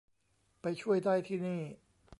[0.61, 1.61] ไปช่วยได้ที่นี่